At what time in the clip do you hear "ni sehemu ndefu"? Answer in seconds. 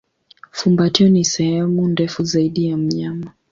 1.09-2.23